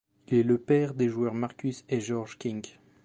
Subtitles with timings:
[0.29, 2.79] Il est le père des joueurs Marcus et George Kink.